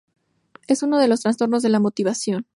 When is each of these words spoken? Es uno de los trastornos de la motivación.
Es 0.67 0.81
uno 0.81 0.97
de 0.97 1.07
los 1.07 1.21
trastornos 1.21 1.61
de 1.61 1.69
la 1.69 1.79
motivación. 1.79 2.47